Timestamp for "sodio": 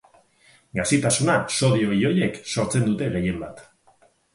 1.59-1.95